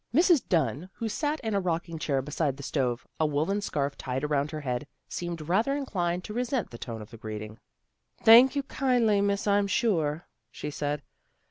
[0.15, 0.41] Mrs.
[0.49, 4.49] Dunn who sat in a rocking chair beside the stove, a woollen scarf tied around
[4.49, 7.59] her head, seemed rather inclined to resent the tone of the greeting."
[8.25, 11.03] Thank you kindly, Miss I'm sure," she said.